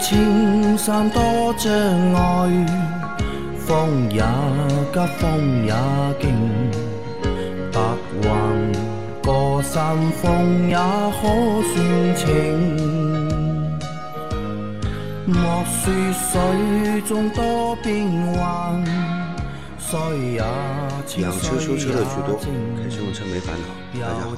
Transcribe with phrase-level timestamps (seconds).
[0.00, 1.20] 莫说青山多
[1.58, 1.70] 障
[2.14, 2.66] 碍，
[3.58, 4.22] 风也
[4.92, 5.74] 急，风也
[6.18, 6.24] 劲，
[7.70, 7.78] 白
[8.22, 8.28] 云
[9.22, 11.22] 过山峰也可
[11.68, 11.76] 算
[12.16, 12.24] 情。
[15.26, 18.82] 莫说水中多变幻，
[19.78, 19.98] 水
[20.32, 20.42] 也，
[21.18, 22.38] 养车修车水乐趣多，
[22.76, 23.66] 开车用车没烦恼。
[23.92, 24.36] 大家好，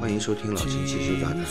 [0.00, 1.44] 欢迎收听老秦汽车杂谈，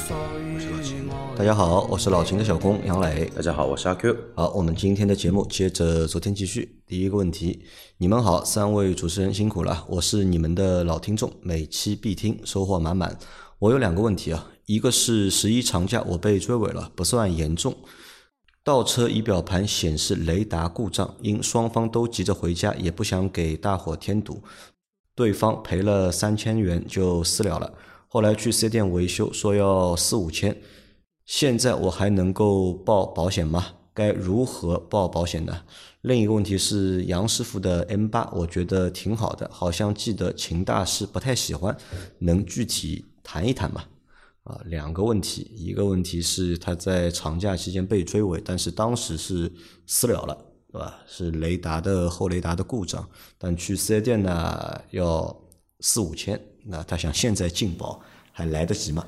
[0.54, 1.08] 我是老秦。
[1.38, 3.30] 大家好，我是老秦的小工杨磊。
[3.36, 4.16] 大家好，我是阿 Q。
[4.36, 6.80] 好，我们今天的节目接着昨天继续。
[6.88, 7.64] 第一个问题，
[7.98, 13.18] 你们好，三位主持人辛苦了，我是你们的老听众，每期必听，收获满满。
[13.60, 17.76] 我有两个问题啊，一个是十一长假我被追尾了，不算严重。
[18.64, 24.42] 倒车仪表盘显示雷达故障，因双方都急着回家，也不想给大伙添堵，
[25.14, 27.74] 对方赔了三千元就私了了。
[28.08, 30.56] 后来去四 S 店维修，说要四五千。
[31.26, 33.66] 现在我还能够报保险吗？
[33.94, 35.64] 该如何报保险呢？
[36.00, 41.76] 另一个问题是杨师傅的 M 八，我觉得挺好的，好像记得秦大师不太喜欢，
[42.20, 43.84] 能具体谈一谈吗？
[44.44, 49.50] 啊，两个问题，一个问题是他在长假期间被追尾，但是当时是
[49.88, 50.38] 私了了，
[50.70, 51.00] 对吧？
[51.08, 55.34] 是雷达的后雷达的故障，但去四 S 店呢要
[55.80, 58.02] 四五千，那他想现在进保
[58.34, 59.08] 还来得及吗？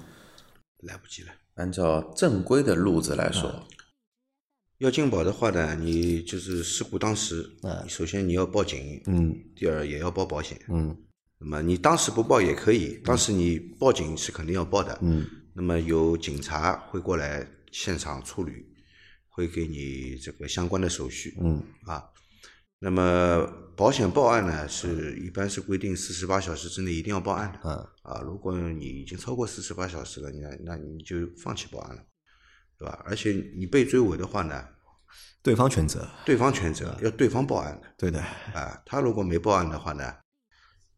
[0.83, 1.33] 来不及了。
[1.55, 3.63] 按照正规的路子来说，
[4.77, 7.49] 要进保的话呢，你就是事故当时，
[7.83, 10.57] 你首先你要报警，嗯第二也要报保险。
[10.69, 10.95] 嗯
[11.37, 14.97] 那么你当时不报也可以，当时你报警是肯定要报的。
[15.01, 15.25] 嗯
[15.57, 18.65] 那么有警察会过来现场处理，
[19.29, 21.33] 会给你这个相关的手续。
[21.39, 22.03] 嗯啊，
[22.79, 27.69] 那么保险报案呢，是一般是规定四十八小时之内一定要报案的。
[27.69, 32.03] 啊啊，如果你已经超过四十八小时了，那那你就放弃报案了，
[32.77, 33.01] 对吧？
[33.05, 34.61] 而且你被追尾的话呢，
[35.41, 37.87] 对方全责，对方全责，要对方报案的。
[37.97, 38.19] 对的，
[38.53, 40.13] 啊，他如果没报案的话呢，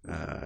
[0.07, 0.41] 呃，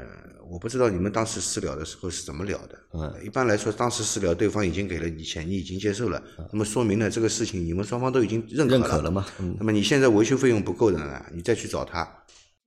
[0.50, 2.80] 我不知道你们当时私了的时候是怎么聊的。
[2.94, 8.80] 嗯，一般来说，当时私了，对方已经给了你钱，你已经接受了，那么说明呢，这个事情你们双方都已经认可了。
[8.80, 9.26] 认可了嘛？
[9.40, 12.08] 嗯那么你现在维修费用不够的呢，你再去找他，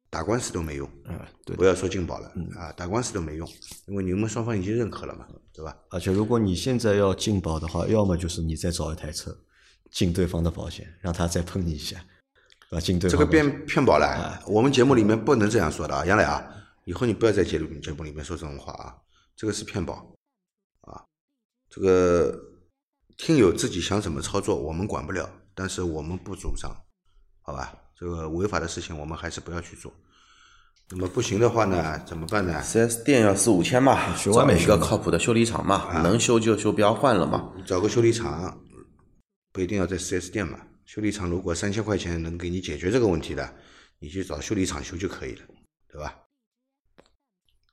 [0.08, 0.88] 打官司都没用。
[1.08, 1.64] 嗯，对不。
[1.64, 3.48] 要说进保了，啊，打官司都没用，
[3.86, 5.76] 因为你们双方已经认可了嘛，对吧？
[5.90, 9.36] 而且如果你现在要进保的话，要么就是你再找一台车
[9.90, 11.98] 进对方的保险，让他再碰你一下，
[12.70, 12.80] 啊？
[12.80, 16.44] 进对这个变骗骗保了，我们节目里面不能这样说的啊，杨磊啊，
[16.84, 18.94] 以后你不要在节目节目里面说这种话啊，
[19.36, 19.94] 这个是骗保
[20.82, 21.02] 啊，
[21.68, 22.38] 这个
[23.16, 26.70] 听友自己想怎么操作，我们管不了，但是我们不主张，
[27.42, 27.74] 好吧？
[27.96, 29.92] 这个违法的事情我们还是不要去做。
[30.90, 37.54] 那么不行的话呢，怎么办呢？4S 店要四五千嘛，找一个靠谱的修理厂嘛，能修就修，不要换了嘛。
[37.64, 38.60] 找个修理厂，
[39.50, 40.60] 不一定要在 4S 店嘛。
[40.84, 43.50] 修理厂如果三千块钱能给你解决这个问题的，
[43.98, 45.46] 你去找修理厂修就可以了，
[45.88, 46.14] 对吧？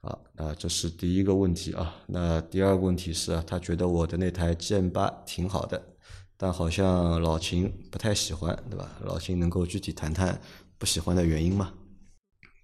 [0.02, 1.96] 好，那这是第一个问题啊。
[2.08, 5.96] 那第二个问题是啊，他觉得我的那台 G M 八挺好的，
[6.36, 8.90] 但好像老秦不太喜欢，对吧？
[9.04, 10.42] 老秦能够具体谈谈
[10.80, 11.74] 不喜欢的原因吗？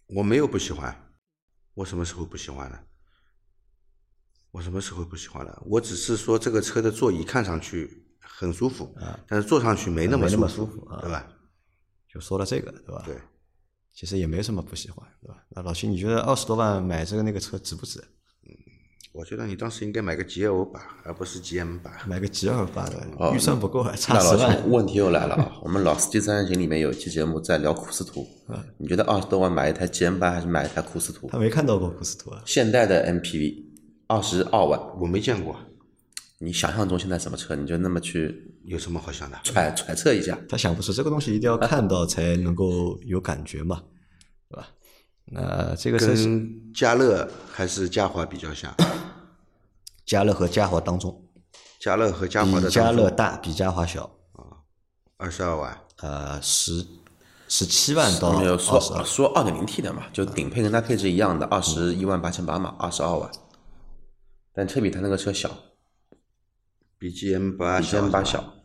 [0.07, 1.11] 我没有不喜欢，
[1.75, 2.83] 我什么时候不喜欢了？
[4.49, 5.61] 我什么时候不喜欢了？
[5.67, 11.27] 我只是说这个车的座椅看上去很舒服，啊但是坐上去没那么舒服啊对吧？
[12.11, 13.03] 就说了这个，对吧？
[13.05, 13.19] 对，
[13.97, 15.43] 其实也没什么不喜欢，对吧？
[15.49, 17.99] 那老徐，你觉得二十多万买这个那个车值不值？
[18.45, 18.53] 嗯
[19.13, 21.91] 我觉得你当时应该买个 G L 八，而不是 G M 八。
[22.05, 24.69] 买个 G 二八的，哦预算不够，还差那老十万。
[24.69, 25.57] 问题又来了啊！
[25.65, 28.27] 我们老司机三人行里面有一期节目在聊库斯图，
[28.77, 31.39] 你觉得二十多万买一台 GM 八还是买一台库斯图他？
[31.39, 33.63] 没看到过库斯图啊，现代的 MPV
[34.05, 35.57] 二十二万，我没见过，
[36.37, 37.55] 你想象中现在什么车？
[37.55, 39.39] 你就那么去有什么好想的？
[39.43, 40.37] 揣揣测一下。
[40.47, 43.81] 他想不出这个东西一定要看到才能够有感觉嘛，
[44.49, 44.67] 对吧？
[45.25, 48.73] 那这个是跟嘉乐还是嘉华比较像？
[50.05, 51.25] 嘉乐和嘉华当中，
[51.79, 54.03] 嘉乐和嘉华的比嘉乐大，比嘉华小
[54.33, 54.63] 啊，
[55.17, 56.85] 二十二万，呃，十
[57.47, 63.29] 十七万到没有二十二，说说二点零 T 的嘛，就顶配跟它配置一样的，二十一万八千八嘛，二十二万。
[64.53, 65.49] 但车比它那个车小，
[66.97, 68.56] 比 G M 八比 GM 八，小。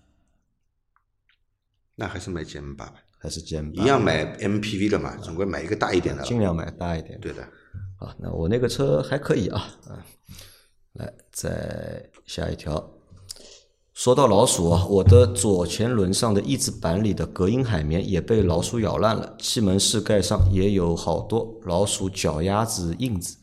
[1.95, 6.23] 那还是买 G M 八吧，还是 G M 一样买 M P V 的嘛，总归买一个大一点的。
[6.23, 7.21] 尽量买大一点。
[7.21, 7.43] 对的，
[7.99, 10.01] 啊，那我那个车还可以啊，啊，
[10.95, 12.91] 来再下一条。
[13.93, 23.37] 说到老鼠啊，我的左前轮上的翼子板里的隔音海绵也被老鼠咬烂了，气门室盖上也有好多老鼠脚丫子印子。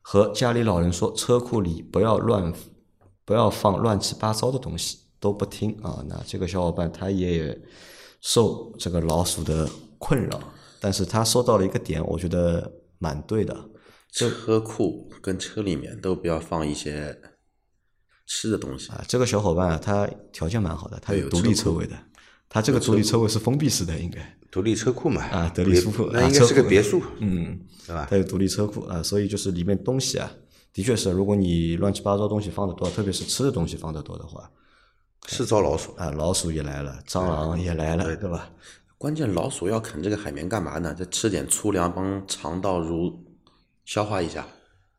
[0.00, 2.52] 和家里老人说，车库里不要乱，
[3.24, 4.98] 不要放乱七八糟的东西。
[5.22, 6.04] 都不听啊。
[6.08, 7.56] 那这个小伙伴他也
[8.22, 10.40] 受这个老鼠的困扰，
[10.80, 13.68] 但是他说到了一个点，我觉得蛮对的。
[14.10, 17.18] 车库跟车里面都不要放一些
[18.26, 18.90] 吃的东西。
[18.90, 21.98] 啊，这个小伙伴啊，他条件蛮好的，他有有独立车位的，
[22.48, 24.38] 他这个独立车位是封闭式的，应该。
[24.50, 28.06] 独立车库嘛，啊独立车库那应该是个别墅，嗯，对吧？
[28.10, 30.30] 他有独立车库啊，所以就是里面东西啊，
[30.74, 34.50] 的确是，如果你乱七八糟东西放的多，特别是吃的东西放的多的话，
[35.28, 35.94] 是招老鼠。
[35.96, 38.50] 啊，老鼠也来了，蟑螂也来了，对吧？
[38.98, 40.94] 关键老鼠要啃这个海绵干嘛呢？
[40.96, 43.12] 再吃点粗粮帮肠道蠕
[43.84, 44.46] 消化一下。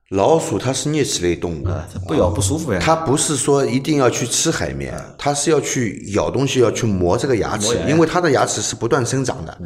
[0.09, 2.79] 老鼠它是啮齿类动物，啊，它不咬不舒服呀。
[2.79, 9.57] 它不是说一定要去吃海绵，它是要去咬东西，要去磨这个牙齿，因为它的牙齿是不断生长的。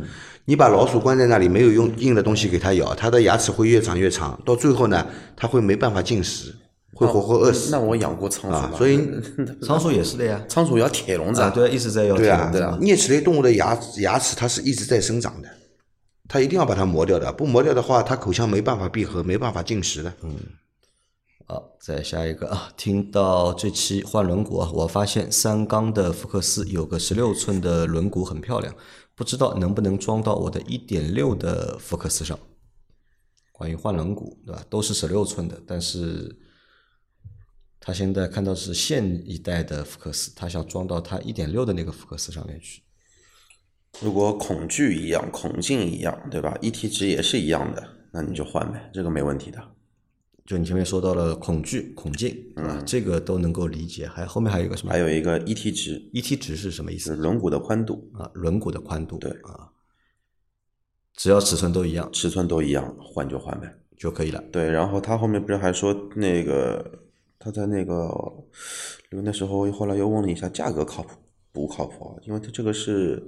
[0.45, 5.05] 你把老鼠关在那里，没有用硬的东西给它咬，它的牙齿会越长越长，到最后呢，
[5.35, 6.55] 它会没办法进食，
[6.97, 9.07] 会活活饿死那我养过仓鼠所以
[9.61, 15.49] 仓鼠也是的呀，仓鼠要铁笼子啊，对啊，一直在咬铁笼子嘛，啮齿类动物的牙牙齿它是一直在生长的，
[16.27, 20.13] 它一定要把它磨掉的，不磨掉的话，它口腔没办法闭合，没办法进食的。
[20.23, 20.35] 嗯
[21.49, 28.75] 好，再下一个啊，听到这期换轮毂啊，我发现三缸的福克斯有个十六寸的轮毂很漂亮，
[29.15, 32.37] 不知道能不能装到我的一点六的福克斯上。
[33.53, 34.61] 关于换轮毂，对吧？
[34.69, 36.37] 都是十六寸的，但是
[37.79, 42.81] 他现在看到是现一代的福克斯，他想装到他一点六的那个福克斯上面去。
[44.01, 49.59] 如果孔距一样，孔径一样，对吧？ET 值也是一样的，那你就换呗，这个没问题的。
[50.45, 52.83] 就你前面说到了孔距、孔径，对吧？
[52.85, 54.07] 这个都能够理解。
[54.07, 57.15] 还后面还有一个什么还有一个 ET 值，？ET 值是什么意思？
[57.15, 59.69] 轮毂的宽度，啊，轮毂的宽度，对啊，
[61.15, 63.73] 只要尺寸都一样尺寸都一样，换就换呗。
[63.97, 64.41] 就可以了。
[64.51, 67.06] 对，然后他后面不是还说那个
[67.39, 68.09] 他在那个，
[69.11, 71.17] 因为那时候后来又问了一下价格靠谱
[71.51, 72.15] 不靠谱啊？
[72.23, 73.27] 因为他这个是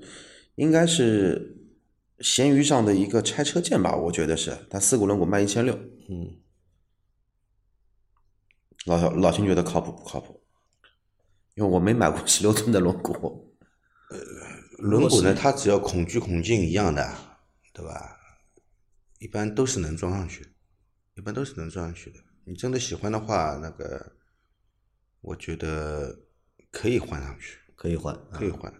[0.56, 1.56] 应该是
[2.19, 5.73] 闲鱼上的一个拆车件吧，我觉得是，他四股轮毂卖一千六，
[6.09, 6.38] 嗯，
[8.85, 10.41] 老小老秦觉得靠谱不靠谱？
[11.55, 13.44] 因为我没买过十六寸的轮毂，
[14.09, 14.17] 呃
[14.79, 17.15] 轮毂呢，它只要孔距孔径一样的，
[17.73, 18.17] 对吧？
[19.19, 20.53] 一般都是能装上去，
[21.15, 22.19] 一般都是能装上去的。
[22.50, 24.13] 你真的喜欢的话，那个
[25.22, 26.18] 我觉得
[26.72, 28.19] 可以换上去，可以换。
[28.31, 28.74] 可以换。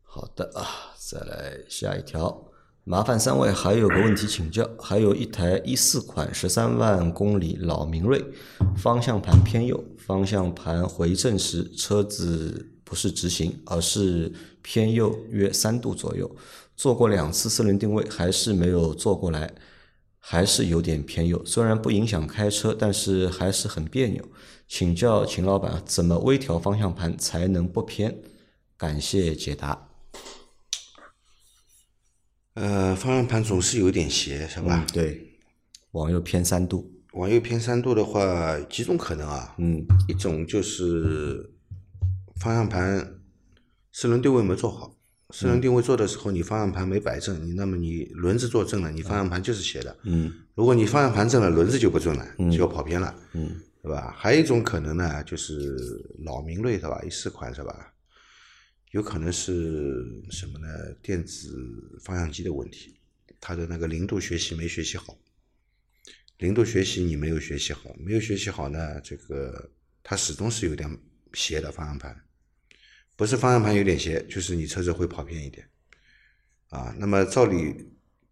[0.00, 2.52] 好的啊，再来下一条。
[2.84, 8.24] 麻烦三位还有个问题请教，还有一台一四款十三万公里老明锐，
[8.76, 14.32] 方向盘偏右，方向盘回正时车子不是直行，而是
[14.62, 16.30] 偏右约三度左右。
[16.76, 19.52] 做过两次四轮定位，还是没有做过来，
[20.24, 21.44] 还是有点偏右。
[21.44, 24.24] 虽然不影响开车，但是还是很别扭。
[24.68, 28.22] 请教秦老板，怎么微调方向盘才能不偏？
[28.78, 29.88] 感谢解答。
[32.54, 34.86] 呃，方向盘总是有点斜，是吧？
[34.92, 35.38] 对，
[35.90, 36.90] 往右偏三度。
[37.14, 39.54] 往右偏三度的话，几种可能啊。
[39.58, 41.52] 嗯，一种就是
[42.36, 43.20] 方向盘
[43.92, 44.96] 四轮定位没做好，
[45.32, 49.96] 四轮定位做的时候你方向盘没摆正，你那么你轮子坐正了，你方向盘就是斜的。
[50.04, 53.18] 嗯，如果你方向盘正了，轮子就不正了，就要跑偏了。
[53.32, 53.50] 嗯，
[53.82, 54.14] 对吧？
[54.16, 55.74] 还有一种可能呢，就是
[56.24, 57.00] 老明锐是吧？
[57.02, 57.92] 一四款是吧？
[58.90, 60.68] 有可能是什么呢？
[61.02, 62.94] 电子方向机的问题，
[63.40, 65.16] 它的那个零度学习没学习好。
[66.36, 69.70] 零度学习你没有学习好，没有学习好呢，这个
[70.02, 70.98] 它始终是有点
[71.32, 72.14] 斜的方向盘，
[73.22, 75.64] 不是方向盘有点斜，就是你车子会跑偏一点。
[76.70, 77.72] 啊，那么照理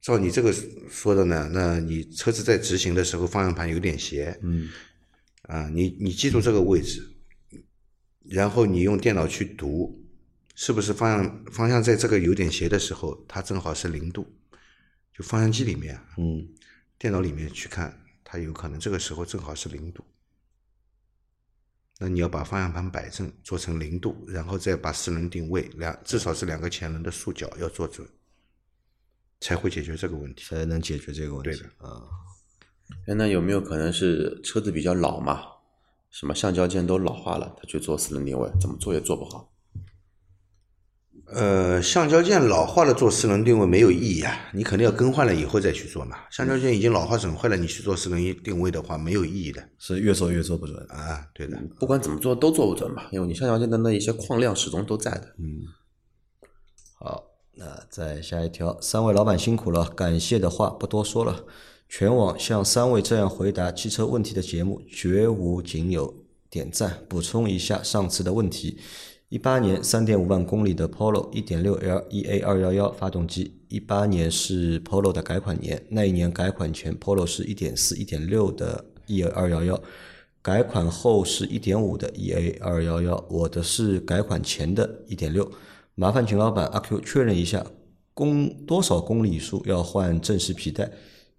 [0.00, 0.52] 照你这个
[0.90, 4.68] 说的呢，那你车子在直行的时候方向盘有点斜，嗯，
[5.42, 7.08] 啊，你你记住这个位置，
[8.24, 10.04] 然后你用电脑去读，
[10.56, 14.26] 是不是方向方向在这个有点斜的时候，它正好是零度，
[15.16, 16.48] 就方向机里面，嗯，
[16.98, 20.04] 电脑里面去看，它有可能这个时候正好是零度。
[22.02, 28.08] 那你要把方向盘摆正，做成零度，然后再把四轮定位两至少是两个前轮的束角要做准，
[29.38, 30.42] 才会解决这个问题。
[30.46, 31.50] 才能解决这个问题。
[31.50, 32.08] 对的啊，
[33.06, 35.42] 哎，那有没有可能是车子比较老嘛？
[36.10, 39.49] 什么橡胶件都老化了，他去做四轮定位，怎么做也做不好。
[41.32, 46.16] 呃，橡胶件老化了做四轮定位没有意义啊，你肯定要更换了以后再去做嘛。
[46.30, 50.76] 橡胶件已经老化损坏了，你去做四轮定位的话没有意义的是越做越做不准。
[50.88, 51.24] 啊。
[51.32, 55.34] 对的，不管怎么做都做不准嘛，因为你橡胶件的那一些矿量始终都在的。
[55.38, 55.62] 嗯
[56.98, 61.44] 好，那再下一条，三位老板辛苦了，感谢的话不多说了。
[61.88, 66.14] 全网像三位这样回答汽车问题的节目绝无仅有，
[66.50, 68.78] 点赞，补充一下上次的问题。
[69.30, 79.80] 一八年三点五万公里的 Polo 一点六 L EA 二幺幺发动机，一八年是 Polo 的改款年，那一年改款前 Polo 是一点四、一点六的 EA 二幺幺，
[80.42, 85.48] 改款后是一点五的 EA 二幺幺，我的是改款前的一点六。
[85.94, 87.64] 麻烦秦老板阿 Q 确认一下，
[88.12, 90.90] 公多少公里数要换正时皮带？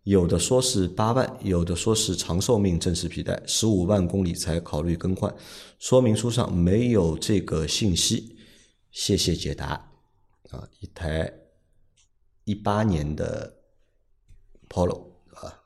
[0.04, 5.34] 有的说是八万，有的说是长寿命正时皮带，十五万公里才考虑更换。
[5.78, 8.36] 说明书上没有这个信息，
[8.92, 9.92] 谢谢解答。
[10.50, 11.32] 啊，一台
[12.46, 13.56] 一八年的
[14.68, 15.64] Polo 啊，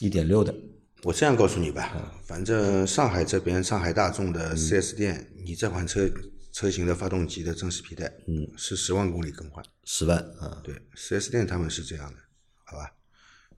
[0.00, 0.54] 一点六的，
[1.02, 6.08] 我这样告诉你吧，反正上海这边上海大众的 4S 店，你这款车
[6.52, 9.62] 车型的发动机的正时皮带，嗯，是十万公里更换。
[9.84, 12.18] 十万啊，对，4S 店他们是这样的，
[12.64, 12.94] 好吧？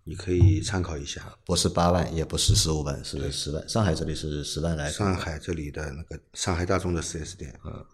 [0.04, 1.36] 你可以参考一下。
[1.44, 3.68] 不是八万，也不是十五万，是十万。
[3.68, 4.90] 上海这里是十万来。
[4.90, 7.84] 上海这里的那个上海大众的四 S 店，嗯，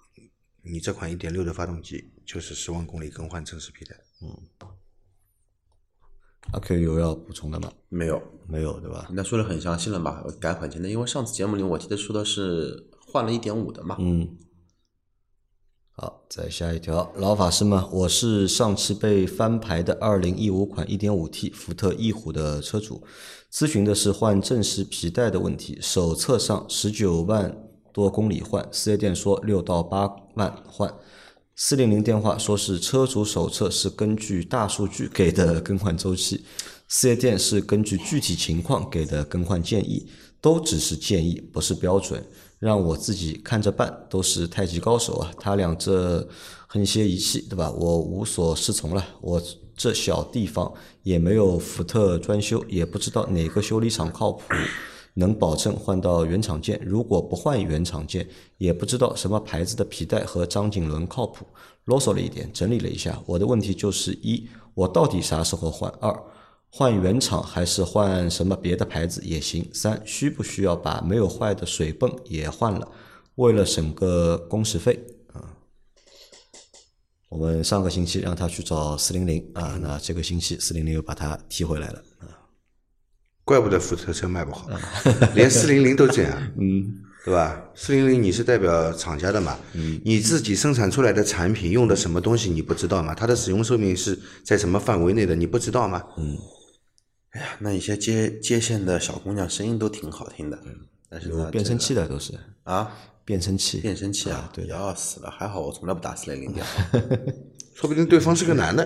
[0.62, 3.96] 你这款一点六的发动机就是十万公里更换正时皮带。
[4.22, 4.36] 嗯。
[6.52, 7.70] 阿 Q 有要补充的吗？
[7.88, 9.08] 没有，没有，对吧？
[9.12, 13.96] 那说的很详细了嘛，改款前的，因为上次节目里我记得说的是换了一点五的嘛。
[14.00, 14.36] 嗯。
[16.02, 23.02] 好，再下一条，老法师们，我是上期被翻牌的二零一五款 1.5T 福特翼虎的车主，
[23.52, 25.76] 咨询的是换正时皮带的问题。
[25.82, 27.54] 手册上十九万
[27.92, 30.90] 多公里换，四 S 店说六到八万换。
[31.54, 36.42] 四零零电话说是车主手册是根据大数据给的更换周期，
[36.88, 40.08] 四 S 店是根据具体情况给的更换建议，
[40.40, 42.24] 都只是建议，不是标准。
[42.60, 45.32] 让我自己看着办，都是太极高手啊！
[45.40, 46.28] 他俩这
[46.66, 47.70] 横些一气，对吧？
[47.70, 49.02] 我无所适从了。
[49.22, 49.42] 我
[49.74, 50.70] 这小地方
[51.02, 54.44] 也没有福特专修，也不知道哪个修理厂靠谱，
[55.14, 56.78] 能保证换到原厂件。
[56.84, 61.46] 如果不换原厂件，也不知道什么牌子的皮带和张紧轮靠谱。
[61.86, 65.90] 啰嗦了一点，整理了一下，我的问题就是一，我到底啥时候换？
[65.98, 66.14] 二。
[66.72, 69.68] 换原厂还是换什么别的牌子也行。
[69.74, 72.88] 三，需不需要把没有坏的水泵也换了？
[73.36, 74.98] 为了省个工时费
[75.32, 75.42] 啊。
[77.28, 82.38] 我们上个星期让他去找四零零啊，那这个星期四零零又把他踢回来了啊。
[83.44, 84.68] 怪不得福特车卖不好，
[85.34, 87.60] 连四零零都这样， 嗯，对吧？
[87.74, 89.58] 四零零你是代表厂家的嘛？
[89.74, 93.12] 嗯，你自己生产出来的产品用的什么东西你不知道吗？
[93.12, 96.00] 它的使用寿命是在什么范围内的你不知道吗？
[96.16, 96.38] 嗯。
[97.30, 100.58] 哎呀，那一些接接线的小姑娘声音都挺好听的，
[101.08, 102.32] 但是有变声器的都是
[102.64, 102.90] 啊，
[103.24, 106.98] 变声器，变声器啊，对，要死了，还好我从来不打四零零电话，
[107.74, 108.84] 说不定对方是个男的，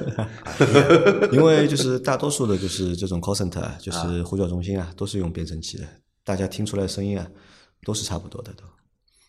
[1.32, 5.88] 因为就是大多数的就是这种 call center，就是呼叫中心啊，都是用变声器的，
[6.22, 7.26] 大家听出来声音啊，
[7.82, 8.64] 都是差不多的都，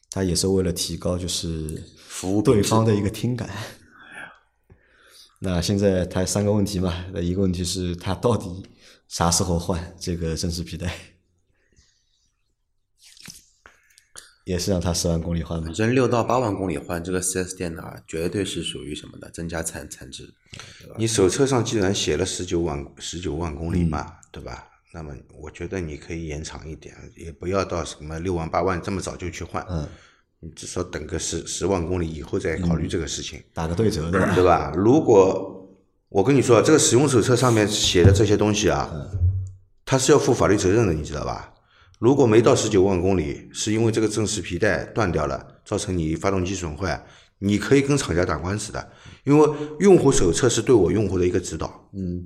[0.10, 3.50] 他也是为了提高就是服务对方的一个听感。
[5.40, 8.66] 那现在他三个问题嘛，那一个问题是他到底。
[9.16, 10.94] 啥时候换 这个正时皮带？
[14.44, 15.68] 也是让他十万公里换吗？
[15.68, 20.34] 反正六到八万公里换这个四 S 店的，绝对是属于什么的增加产产值。
[20.98, 24.68] 你手册上既然写了十九万十九万公里嘛，对吧？
[24.94, 29.66] 那么我觉得你可以延长一点，也不要到什么六万八万这么早就去换。
[29.70, 29.88] 嗯，
[30.42, 34.74] 你至少等个十十万公里以后再考虑这个事情，打个对折，对吧？
[34.76, 35.55] 如果
[36.16, 38.90] 我跟你说，这个使用手册上面写的这些东西啊，
[39.84, 41.54] 它是要负法律责任的，你知道吧？
[42.00, 47.06] 如果没到十九万公里，是因为这个正时皮带断掉了，造成你发动机损坏，
[47.40, 48.94] 你可以跟厂家打官司的，
[49.26, 49.50] 因为
[49.82, 52.24] 用户手册是对我用户的一个指导，嗯，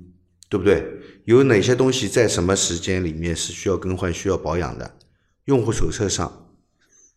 [0.48, 0.86] 对不对？
[1.24, 4.98] 有哪些东西在什么时间里面是需要更换、需要保养的？
[5.46, 6.52] 用户手册上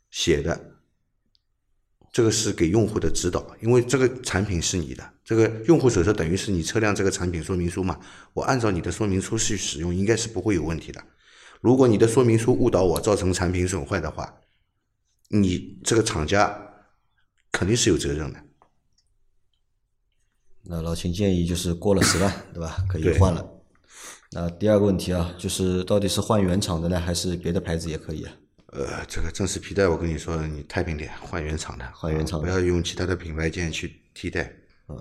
[0.10, 0.72] 写的。
[2.12, 8.00] 这个是给用户的指导，因为这个产品是你的，这个用户手册等于是你车辆这个产品说明书嘛。
[8.34, 11.04] 我按照你的说明书去使用，应该是不会有问题的。
[11.62, 14.42] 如果你的说明书误导我，造成产品损坏的话，
[15.30, 16.74] 你这个厂家
[17.52, 18.40] 肯定是有责任的。
[20.64, 22.78] 那老秦建议就是过了十万， 对吧？
[22.90, 23.50] 可以换了。
[24.32, 28.34] 那第二个问题啊，就是到底是换原厂的呢，还是别的牌子也可以啊？
[28.68, 34.52] 呃，这个正时皮带，我跟你说，你太平点，换原厂的，换原厂，不要用其他的品牌件去替代。
[34.90, 34.98] 嗯，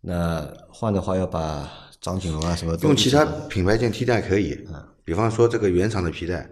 [0.00, 1.70] 那换的话要把
[2.00, 4.54] 张紧轮啊什么用其他品牌件替代可以。
[4.68, 6.48] 嗯，比方说这个原厂的皮带，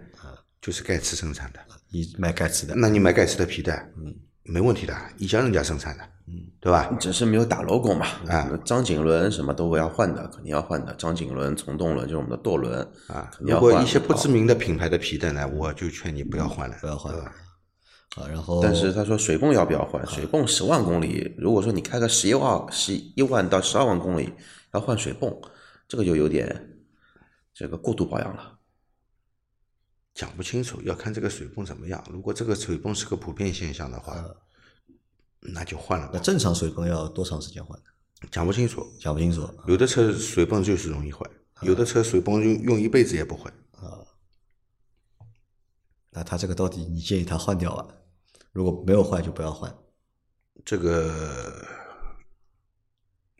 [0.61, 1.59] 就是盖茨生产的，
[1.89, 6.47] 你买盖茨的，那你买盖茨的皮带，嗯，没问题的，一家人家生产的，嗯。
[6.61, 6.95] 对吧？
[6.99, 8.05] 只是没有打 logo 嘛。
[8.27, 10.93] 啊那张景伦什么都要换的，肯定要换的。
[10.93, 17.33] 张景伦、从动轮就是我们的舵轮啊，如果一些不知名的品牌的皮带呢，我就劝你不要换了，不要换对吧
[18.17, 20.05] 啊，然后但是他说水泵要不要换？
[20.05, 24.33] 水泵十万公里，如果说你开个十一万、十一万到十二万公里
[24.73, 25.33] 要换水泵，
[25.87, 26.83] 这个就有点
[27.53, 28.59] 这个过度保养了。
[30.13, 32.03] 讲不清楚，要看这个水泵怎么样。
[32.11, 34.21] 如果这个水泵是个普遍现象的话，
[35.39, 36.11] 那就换了吧。
[36.15, 37.85] 那正常水泵要多长时间换呢？
[38.29, 39.49] 讲不清楚，讲不清楚。
[39.67, 41.25] 有的车水泵就是容易坏，
[41.61, 43.49] 有的车水泵用用一辈子也不坏。
[43.71, 44.03] 啊
[46.13, 47.87] 那他这个到底你建议他换掉啊？
[48.51, 49.73] 如果没有坏就不要换。
[50.63, 51.65] 这个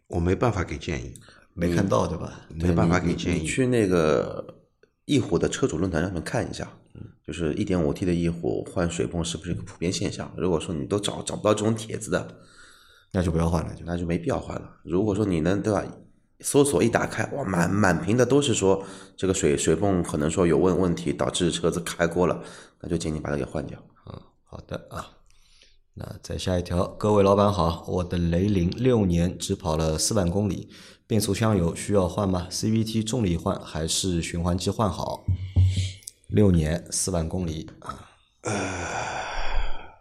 [0.07, 1.13] 我没办法给建议，
[1.53, 2.47] 没看到对吧？
[2.49, 3.41] 没办法给你建议。
[3.41, 4.63] 你去那个
[5.05, 6.71] 翼虎的车主论坛上面看一下，
[7.23, 10.33] 就是一点五 T 的翼虎换水泵是不是一个普遍现象？
[10.35, 12.39] 如果说你都找找不到这种帖子的，
[13.11, 14.77] 那就不要换了，就那就没必要换了。
[14.83, 15.85] 如果说你能对吧，
[16.39, 18.83] 搜索一打开，哇，满满屏的都是说
[19.15, 22.43] 这个水水泵可能说有问问题，导致车子开锅了，
[22.79, 23.77] 那就建议把它给换掉。
[24.51, 25.17] 好的啊。
[25.93, 30.69] 那再下一条，各位老板好，我的雷凌六年只跑了四万公里，
[31.07, 35.23] 变速箱油需要换吗？CVT 重力换还是循环机换好？
[36.27, 38.09] 六年四万公里啊，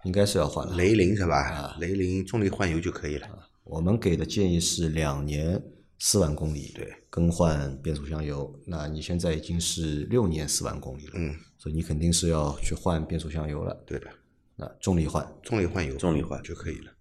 [0.03, 0.75] 应该是要换了。
[0.75, 1.37] 雷凌是吧？
[1.37, 3.29] 啊雷凌重力换油就可以了。
[3.63, 5.63] 我们给的建议是两年
[6.01, 8.53] 四万公里，对，更换变速箱油。
[8.67, 13.75] 那你现在已经是六年四万公里了，嗯，所以你肯定是要去换变速箱油了。
[13.87, 14.07] 对的，
[14.61, 16.93] 那重力换，重力换油，重力换就可以了。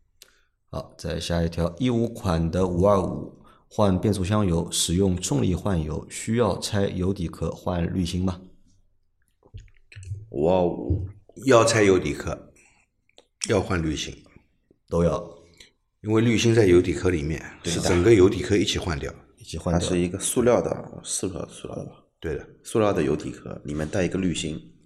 [0.70, 3.38] 好，再下一条，一五款的五二五
[3.68, 8.40] 换变速箱油，使用重力换油，需要拆油底壳换滤芯吗？
[10.30, 11.06] 五二五
[11.46, 12.54] 要拆油底壳，
[13.50, 14.16] 要换滤芯，
[14.88, 15.22] 都要
[16.02, 19.14] 因为滤芯在油底壳里面，是整个油底壳一起换掉。
[19.36, 20.00] 一起换掉它是。
[20.00, 24.79] 一个塑料的，塑料塑料的吧，对的，塑料的油底壳，里面带一个滤芯。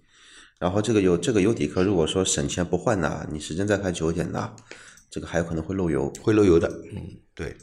[0.64, 4.50] 然后这个油这个油底壳，如果说省钱不换呢，你时间再开久一点呢，
[5.10, 6.10] 这个还有可能会漏油。
[6.22, 6.66] 会漏油的。
[6.90, 7.54] 嗯，对，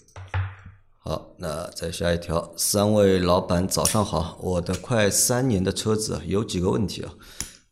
[1.00, 7.16] 好，那再下一条，三位老板早上好，我的快三年的车子啊有几个问题啊，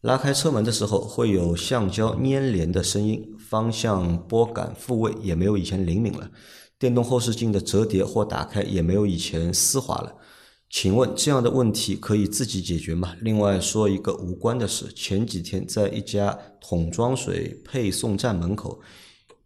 [0.01, 6.31] 拉开车门的时候会有橡胶粘连的声音，方向拨杆复位也没有以前灵敏了，
[6.79, 10.15] 电动后视镜的折叠或打开也没有以前丝滑了。
[10.69, 13.15] 请问这样的问题可以自己解决吗？
[13.21, 18.79] 另外说一个无关的事，前几天在一家桶装水配送站门口，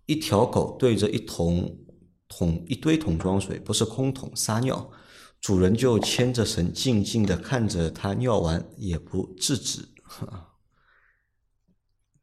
[0.05, 1.79] 一条狗对着一桶
[2.27, 4.91] 桶一堆桶装水，不是空桶撒尿，
[5.39, 9.87] 主人就牵着绳静静的看着它尿完，也不制止。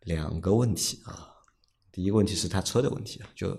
[0.05, 1.29] 两个问题啊，
[1.91, 3.59] 第一个问题是他车的问题啊，就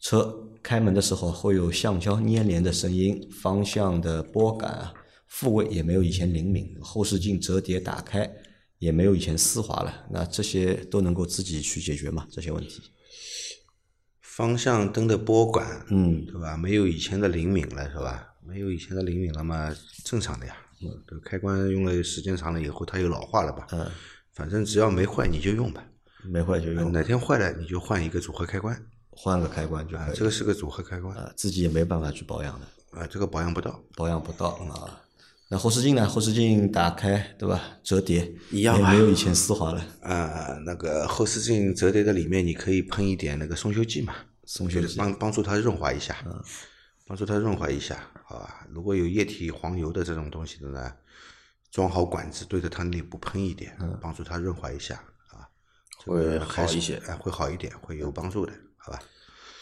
[0.00, 4.94] 车开门的时候会有橡胶粘连的声音，方向的拨杆啊
[5.26, 8.30] 复位也没有以前灵敏，后视镜折叠打开
[8.78, 10.06] 也没有以前丝滑了。
[10.10, 12.26] 那这些都能够自己去解决吗？
[12.30, 12.82] 这些问题？
[14.22, 16.56] 方向灯的拨杆，嗯对吧？
[16.56, 18.26] 没有以前的灵敏了，是吧？
[18.46, 20.56] 没有以前的灵敏了嘛，正常的呀。
[20.82, 23.66] 嗯，这个开关用了时间长了以后，它又老化了吧？
[23.72, 23.86] 嗯，
[24.32, 25.84] 反正只要没坏你就用吧。
[26.24, 28.74] 没坏就用，哪天坏了你就换一个组合开关
[29.22, 30.16] 换个开关就可以。
[30.16, 33.78] 这个是个组合开关啊，自己也没办法去保养的，啊，这个保养不到。
[33.94, 35.02] 保养不到啊。
[35.50, 36.08] 那后视镜呢？
[36.08, 37.60] 后视镜打开，对吧？
[37.82, 39.84] 折叠一样啊没有以前丝滑了。
[40.00, 44.14] 啊，那个后视镜折叠的里面，你可以喷一点那个松修剂嘛，
[44.46, 46.16] 松修剂帮帮助它润滑一下，
[47.06, 48.66] 帮助它润滑一下，好吧？
[48.70, 50.90] 如果有液体黄油的这种东西的呢，
[51.70, 54.94] 装好管子对着它内部喷一点，帮助它润滑一下
[55.30, 55.44] 啊，
[56.04, 59.00] 这会个好一些哎，会好一点，会有帮助的，好吧？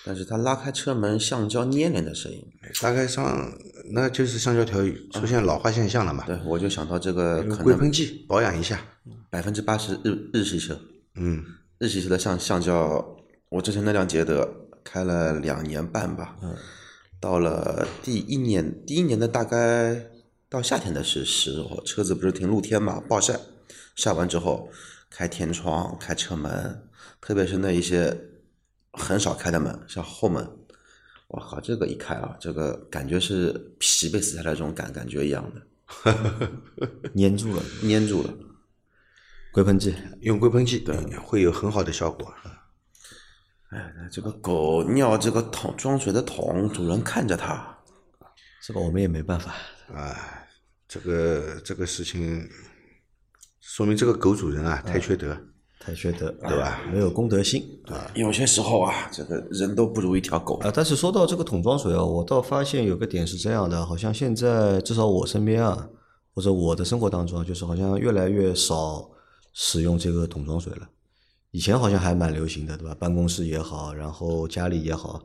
[0.04, 2.42] 但是它拉开车门橡胶粘连的声音，
[2.80, 3.52] 大概上
[3.90, 4.80] 那就是橡胶条
[5.12, 8.80] 出现老化现象了嘛，对我就想到这个可能硅喷剂保养一下，
[9.28, 10.80] 百分之八十日日系车，
[11.16, 11.44] 嗯，
[11.78, 13.16] 日系车的橡橡胶，
[13.50, 14.48] 我之前那辆捷德
[14.82, 16.36] 开了两年半吧，
[17.20, 20.06] 到了第一年，第一年的大概
[20.48, 23.38] 到夏天的时时候，车子不是停露天嘛，暴晒，
[23.94, 24.70] 晒完之后
[25.10, 26.82] 开天窗、开车门，
[27.20, 28.16] 特别是那一些
[28.98, 30.46] 很少开的门，像后门，
[31.28, 35.62] 我靠，这个一开啊，这个感觉是皮被撕下来这种感感觉一样的，
[37.16, 38.34] 粘住了，粘住了。
[39.52, 39.94] 硅喷剂。
[40.20, 42.32] 用硅喷剂对会有很好的效果。
[43.70, 47.78] 哎，这个狗尿这个桶装水的桶，主人看着它，
[48.62, 49.54] 这个我们也没办法。
[49.92, 50.48] 哎，
[50.86, 52.48] 这个这个事情，
[53.60, 55.38] 说明这个狗主人啊太缺德，
[55.88, 56.82] 太缺德，对吧？
[56.92, 60.56] 没有公德心啊有些时候啊，这个人都不如一条狗。
[60.56, 60.70] 啊！
[60.74, 65.88] 但是说到这个桶装水啊，我倒发现有个点是这样的，好像现在至少我身边啊，
[66.34, 69.08] 或者我的生活当中啊，就是好像越来越少
[69.54, 70.86] 使用这个桶装水了。
[71.52, 72.94] 以前好像还蛮流行的，对吧？
[72.94, 75.24] 办公室也好，然后家里也好，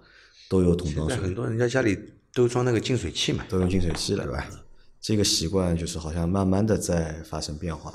[0.50, 2.00] 都有桶装水很，多人家家里
[2.34, 4.48] 都装那个净水器嘛，都用净水器了，对吧？
[5.02, 7.94] 这个习惯就是好像慢慢的在发生变化。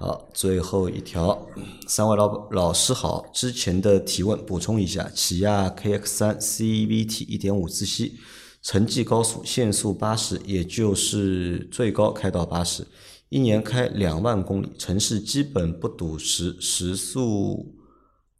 [0.00, 1.44] 好，最后一条，
[1.88, 8.14] 三位老老师好，之前的提问补充一下，起亚 KX 三 CVT 一点五自吸，
[8.62, 12.86] 城际高速限速八十，也就是最高开到八十，
[13.28, 17.74] 一年开两万公里，城市基本不堵时，时速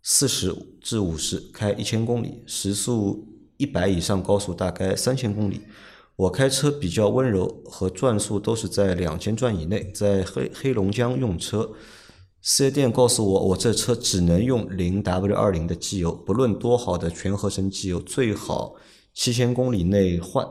[0.01, 5.63] 四十至五十，开一千公里，时速一百以上高速大概三千公里。
[6.19, 9.89] 我开车比较温柔，和转速都是在两千转以内。
[9.93, 11.71] 在黑黑龙江用车，
[12.43, 18.75] 四 S 店告诉我，我这车只能用零 W 二零的机油，不论多好的全合成机油，最好
[19.15, 20.45] 七千公里内换。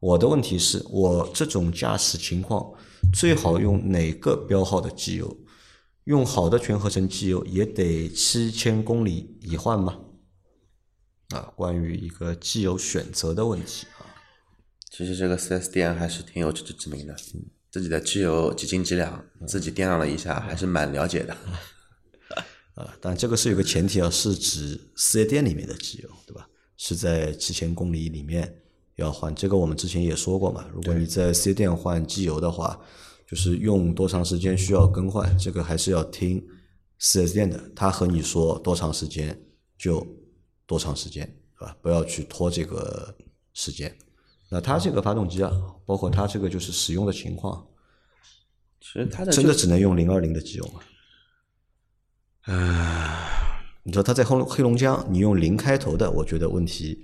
[0.00, 2.74] 我的问题是我这种驾驶情况，
[3.10, 5.34] 最好用哪个标号的机油？
[6.04, 9.98] 用好的全合成机油也得七千公里一换吗？
[11.30, 13.86] 啊，关于一个机油选择的问题。
[14.90, 17.14] 其实这个 4S 店还是挺有自知之明的，
[17.70, 21.36] 自己的机油几斤几两，自己掂量了一下，还是蛮了解的。
[22.74, 26.48] 啊，但这个是有个前提啊，是指四 S 店里面的机油，对吧？
[26.76, 28.62] 是在七千公里里面
[28.96, 29.34] 要换。
[29.34, 32.78] 这个我们之前也说过嘛，如果你在四 S 店换机油的话，
[33.26, 36.46] 就是用多长时间需要更换，这个还是要听
[36.98, 39.38] 四 S 店的，他和你说多长时间
[39.78, 40.06] 就
[40.66, 41.26] 多长时间，
[41.58, 41.76] 对吧？
[41.82, 43.16] 不要去拖这个
[43.52, 43.96] 时间。
[44.48, 45.50] 那它这个发动机啊，
[45.84, 47.66] 包括它这个就是使用的情况，
[48.80, 50.80] 其实它的真的只能用零二零的机油吗？
[53.82, 56.98] 你说它在黑龙黑龙江，你用零开头的，我觉得问题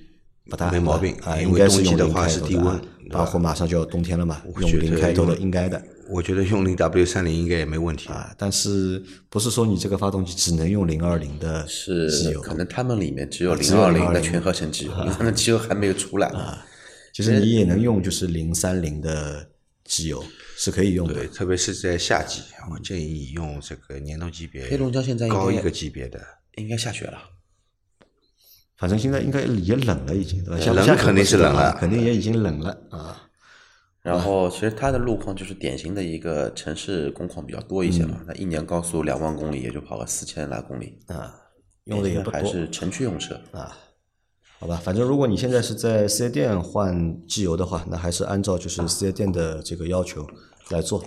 [0.48, 8.08] 不大，没毛病啊，应该是用的话零开头的啊是低温包括马上就要冬天了嘛，用零开头的应该的我觉得用零 W 三零应该也没问题。
[8.08, 12.40] 啊，但是不是说你这个发动机只能用零二零的机油？
[12.42, 16.28] 是可能他们里面只有零二零的020全合成机油，他们机油还没有出来。
[17.12, 19.50] 其实你也能用就是零三零的
[19.84, 20.24] 机油
[20.56, 26.18] 是可以用的对，特别是在夏季，我建议你用这个年度级别黑龙江现在高一个级别的，
[26.56, 27.18] 应该下雪了，
[28.78, 30.64] 反正现在应该也冷了，已经对吧？
[30.72, 33.28] 冷下下肯定是冷了肯定也已经冷了啊。
[34.00, 41.34] 然后其实它的路况就是典型的一个城市工况比较多一些嗯嘛，那一年高速两万公里也就跑个四千来公里，啊，
[41.84, 43.38] 用的也还是城区用车。
[43.52, 43.76] 啊。
[44.62, 50.24] 好吧，反正如果你现在是在四 S 店换机油的话，那还是按照就是四 S 店的这个要求
[50.68, 51.02] 来做，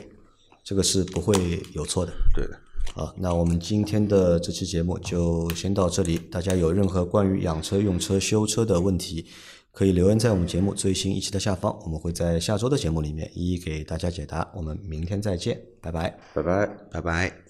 [0.62, 2.12] 这个是不会有错的。
[2.34, 2.60] 对的。
[2.94, 6.18] 好，那我们今天的这期节目就先到这里。
[6.18, 9.26] 大家有任何关于养车、用车、修车的问题，
[9.72, 14.52] 可以留言在我们节目最新一期的下方，我们会在下周的节目里面一一给大家解答。
[14.54, 16.20] 我们明天再见，拜拜。
[16.34, 16.68] 拜拜。
[16.92, 17.45] 拜拜。